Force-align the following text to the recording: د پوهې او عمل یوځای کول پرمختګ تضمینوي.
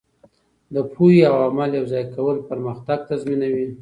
د 0.73 0.75
پوهې 0.91 1.19
او 1.31 1.35
عمل 1.47 1.71
یوځای 1.79 2.03
کول 2.15 2.37
پرمختګ 2.49 2.99
تضمینوي. 3.09 3.65